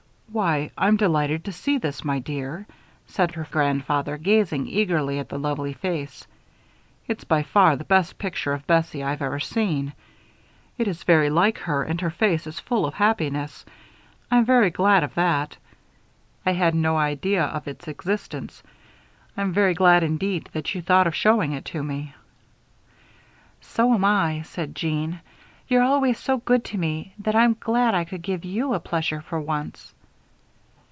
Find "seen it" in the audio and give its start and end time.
9.41-10.87